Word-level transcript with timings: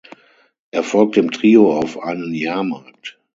Er 0.71 0.81
folgt 0.81 1.15
dem 1.15 1.29
Trio 1.29 1.77
auf 1.77 1.99
einen 1.99 2.33
Jahrmarkt. 2.33 3.19